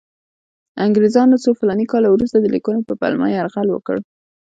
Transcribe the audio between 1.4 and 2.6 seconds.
څو فلاني کاله وروسته د